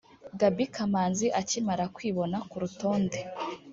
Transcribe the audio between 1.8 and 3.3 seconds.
kwibona ku rutonde